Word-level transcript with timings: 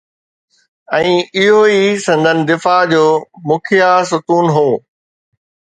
۽ 0.99 1.11
اهو 1.41 1.59
ئي 1.73 1.85
سندن 2.07 2.37
دفاع 2.53 2.81
جو 2.95 3.05
مکيه 3.53 3.91
ستون 4.15 4.45
هو. 4.59 4.69